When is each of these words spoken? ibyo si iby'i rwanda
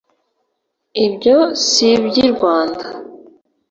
ibyo 1.05 1.37
si 1.65 1.85
iby'i 1.95 2.25
rwanda 2.33 2.85